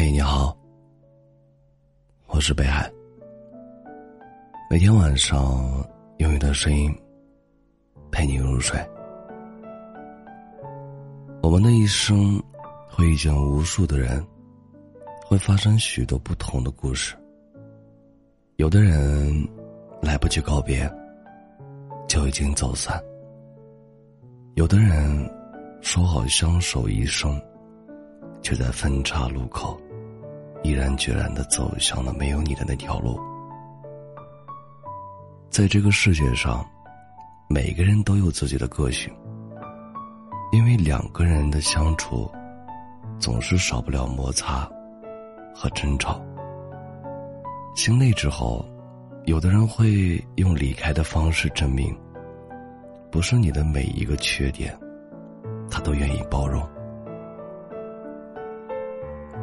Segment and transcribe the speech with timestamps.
[0.00, 0.56] 嗨，你好，
[2.28, 2.88] 我是北海。
[4.70, 5.84] 每天晚上
[6.18, 6.96] 用一段声音
[8.12, 8.78] 陪你入睡。
[11.42, 12.40] 我们的一生
[12.88, 14.24] 会遇见无数的人，
[15.26, 17.16] 会发生许多不同的故事。
[18.54, 19.48] 有的人
[20.00, 20.88] 来不及告别，
[22.06, 22.96] 就已经走散；
[24.54, 25.28] 有的人
[25.80, 27.36] 说好相守一生。
[28.40, 29.78] 却在分岔路口，
[30.68, 33.18] 毅然决然的走向了没有你的那条路。
[35.48, 36.62] 在这个世界上，
[37.48, 39.10] 每个人都有自己的个性。
[40.52, 42.30] 因为两个人的相处，
[43.18, 44.68] 总是少不了摩擦
[45.54, 46.20] 和争吵。
[47.74, 48.62] 心累之后，
[49.24, 51.98] 有的人会用离开的方式证明，
[53.10, 54.78] 不是你的每一个缺点，
[55.70, 56.62] 他都愿意包容。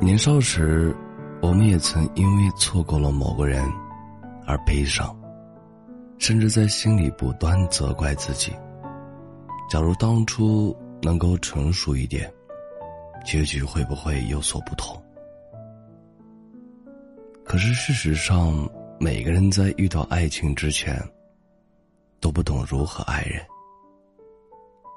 [0.00, 0.92] 年少时，
[1.42, 3.68] 我们也曾因为错过了某个人
[4.46, 5.14] 而悲伤，
[6.16, 8.52] 甚至在心里不断责怪自己。
[9.68, 12.32] 假如当初能够成熟一点，
[13.24, 14.96] 结局会不会有所不同？
[17.44, 18.68] 可是事实上，
[19.00, 20.96] 每个人在遇到爱情之前，
[22.20, 23.44] 都不懂如何爱人。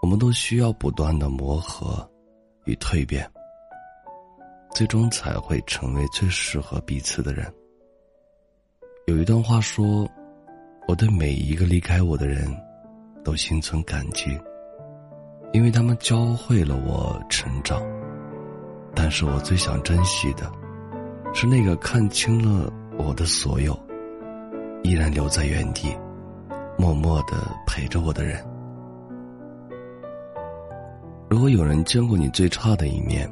[0.04, 2.08] 我们都需要不断的磨合
[2.66, 3.28] 与蜕变。
[4.76, 7.50] 最终才会成为最适合彼此的人。
[9.08, 10.06] 有一段话说
[10.86, 12.46] ：“我对每一个离开我的人，
[13.24, 14.38] 都心存感激，
[15.54, 17.82] 因为他们教会了我成长。
[18.94, 20.52] 但是我最想珍惜的，
[21.34, 23.74] 是那个看清了我的所有，
[24.84, 25.88] 依然留在原地，
[26.78, 28.46] 默默的陪着我的人。
[31.30, 33.26] 如果有人见过你最差的一面。”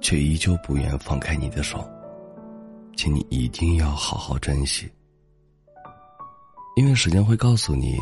[0.00, 1.88] 却依旧不愿放开你的手，
[2.96, 4.90] 请你一定要好好珍惜，
[6.76, 7.96] 因为时间会告诉你，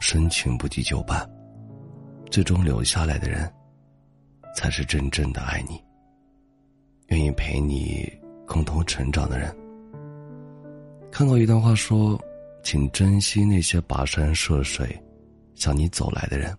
[0.00, 1.28] 深情不及久伴，
[2.30, 3.52] 最终留下来的人，
[4.56, 5.82] 才是真正的爱你、
[7.08, 8.12] 愿意陪你
[8.46, 9.54] 共同成长的人。
[11.10, 12.20] 看过一段话说，
[12.62, 15.00] 请珍惜那些跋山涉水
[15.54, 16.56] 向你走来的人，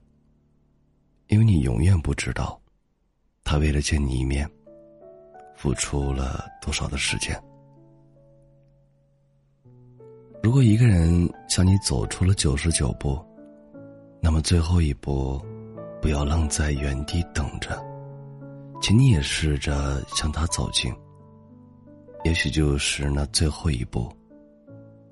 [1.28, 2.60] 因为你永远不知道。
[3.56, 4.46] 他为了见你一面，
[5.56, 7.42] 付出了多少的时间？
[10.44, 13.18] 如果一个人向你走出了九十九步，
[14.22, 15.42] 那么最后一步，
[16.02, 17.82] 不要愣在原地等着，
[18.82, 20.94] 请你也试着向他走近。
[22.26, 24.12] 也许就是那最后一步，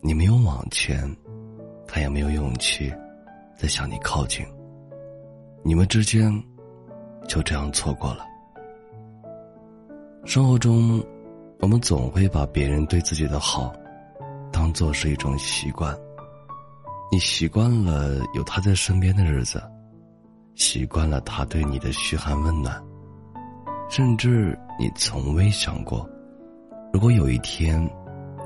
[0.01, 1.09] 你没有往前，
[1.87, 2.93] 他也没有勇气
[3.55, 4.45] 再向你靠近，
[5.63, 6.29] 你们之间。
[7.25, 8.32] 就这样错过了。
[10.25, 11.03] 生活中，
[11.59, 13.73] 我们总会把别人对自己的好，
[14.53, 15.93] 当做是一种习惯。
[17.11, 19.61] 你习惯了有他在身边的日子，
[20.55, 22.81] 习惯了他对你的嘘寒问暖，
[23.89, 26.09] 甚至你从未想过，
[26.93, 27.87] 如果有一天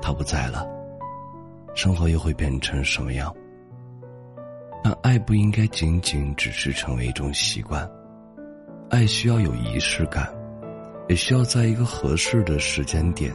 [0.02, 0.66] 他不在了，
[1.76, 3.32] 生活又会变成什么样？
[4.82, 7.88] 但爱不应该仅仅只是成为一种习惯。
[8.90, 10.28] 爱需要有仪式感，
[11.08, 13.34] 也需要在一个合适的时间点，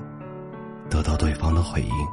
[0.90, 2.08] 得到对方的回应。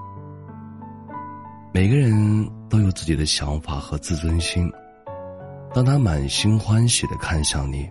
[1.72, 4.70] 每个人都有自己的想法和自尊心，
[5.74, 7.88] 当他满心欢喜的看向你，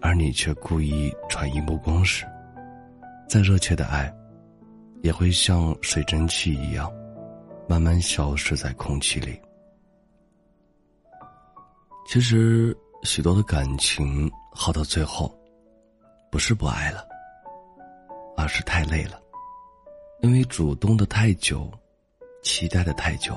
[0.00, 2.24] 而你却故意转移目光时，
[3.28, 4.12] 再热切的爱，
[5.02, 6.90] 也会像水蒸气一样，
[7.68, 9.38] 慢慢消失在空气里。
[12.06, 12.76] 其实。
[13.04, 15.32] 许多的感情耗到最后，
[16.30, 17.06] 不是不爱了，
[18.36, 19.18] 而是太累了，
[20.20, 21.70] 因为主动的太久，
[22.42, 23.36] 期待的太久，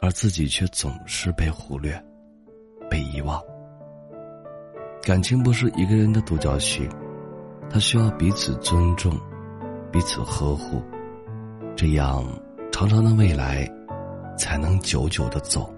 [0.00, 2.00] 而自己却总是被忽略，
[2.88, 3.42] 被遗忘。
[5.02, 6.88] 感情不是一个人的独角戏，
[7.68, 9.12] 它需要彼此尊重，
[9.90, 10.80] 彼此呵护，
[11.74, 12.24] 这样
[12.70, 13.68] 长长的未来，
[14.38, 15.72] 才能久久的走。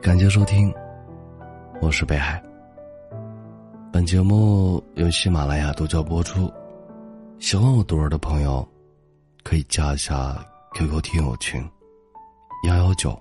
[0.00, 0.72] 感谢收听，
[1.80, 2.42] 我是北海。
[3.94, 6.52] 本节目由喜马拉雅独家播出。
[7.38, 8.68] 喜欢我独儿的朋友，
[9.44, 10.44] 可以加一下
[10.74, 11.64] QQ 听友群：
[12.66, 13.16] 幺幺九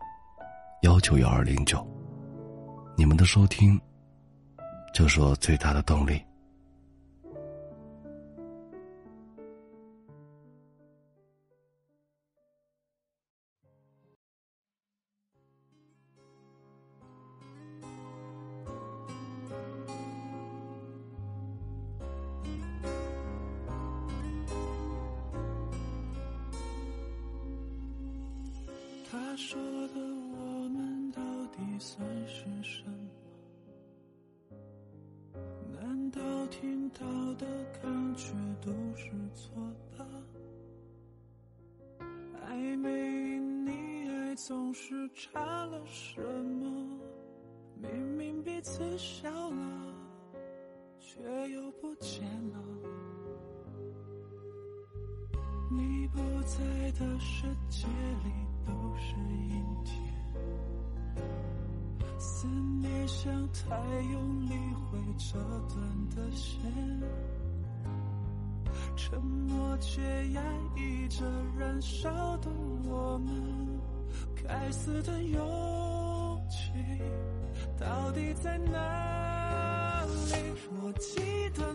[0.81, 1.87] 幺九幺二零九。
[2.97, 3.79] 你们的收听，
[4.95, 6.19] 就是我最大的动力。
[29.33, 32.93] 他说的我们到底算是什么？
[35.71, 36.21] 难道
[36.51, 36.99] 听到
[37.39, 37.47] 的
[37.81, 38.31] 感觉
[38.61, 39.55] 都是错
[39.97, 40.05] 的？
[42.45, 46.99] 暧昧你爱总是差了什么？
[47.81, 49.95] 明明彼此笑了，
[50.99, 52.59] 却又不见了。
[55.71, 57.87] 你不在的世界
[58.23, 58.31] 里
[58.65, 59.15] 都是
[59.49, 59.95] 阴天，
[62.19, 62.47] 思
[62.79, 63.75] 念像太
[64.11, 65.37] 用力会折
[65.69, 66.61] 断的线，
[68.95, 70.01] 沉默却
[70.31, 70.41] 压
[70.75, 71.25] 抑着
[71.57, 72.49] 燃烧的
[72.85, 73.79] 我们，
[74.43, 76.71] 该死的勇气
[77.79, 80.09] 到底在哪里？
[80.81, 81.19] 我记
[81.53, 81.73] 得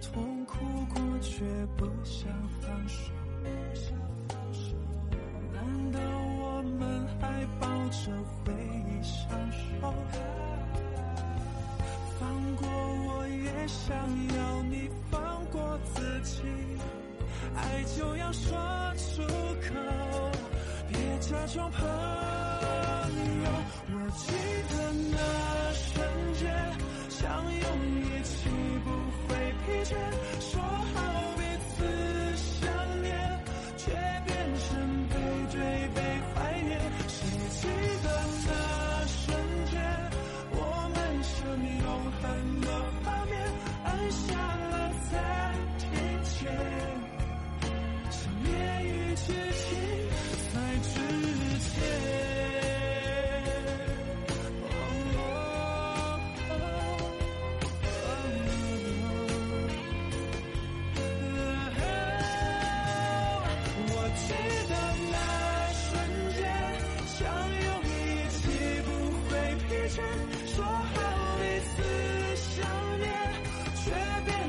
[0.00, 0.56] 痛苦
[0.94, 1.44] 过，却
[1.76, 2.28] 不想
[2.60, 3.12] 放手。
[5.52, 8.10] 难道我们还抱着
[8.44, 8.52] 回
[8.86, 9.94] 忆相守？
[12.18, 13.96] 放过我也想
[14.36, 16.42] 要你放过自己，
[17.54, 18.50] 爱就要说
[18.96, 19.74] 出口，
[20.88, 23.48] 别假装朋友。
[23.90, 24.32] 我记
[42.22, 42.97] 永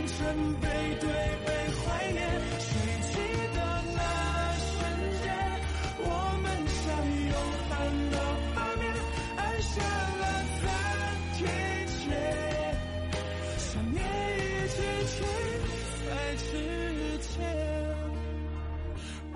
[0.10, 0.26] 却变成
[0.60, 0.68] 背
[1.00, 1.08] 对
[1.46, 2.20] 背怀念。
[2.60, 2.70] 谁
[3.02, 3.14] 记
[3.54, 3.58] 得
[3.96, 4.00] 那
[4.58, 4.74] 瞬
[5.22, 5.26] 间，
[6.00, 6.04] 我
[6.42, 6.84] 们像
[7.30, 7.34] 永
[7.70, 7.72] 恒
[8.12, 8.16] 的
[8.54, 8.82] 画面，
[9.38, 9.72] 按下
[10.20, 10.22] 了
[10.62, 10.66] 暂
[11.38, 11.40] 停
[12.00, 12.10] 键，
[13.58, 13.98] 想念
[14.36, 14.42] 已
[14.76, 15.18] 剧情
[16.06, 16.44] 在之
[17.22, 17.30] 前。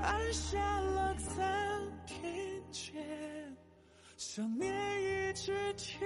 [0.02, 1.38] 按下了暂
[2.06, 2.14] 停
[2.72, 2.92] 键，
[4.18, 4.64] 想念
[5.04, 6.02] 一直停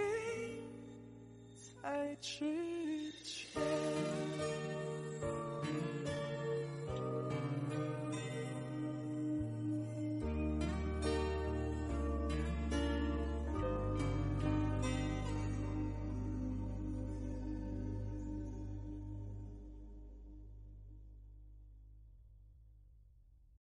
[1.82, 2.67] 在之前。